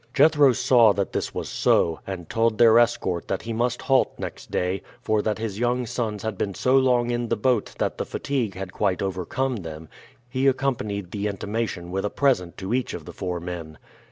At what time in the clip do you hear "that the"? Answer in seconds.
7.77-8.03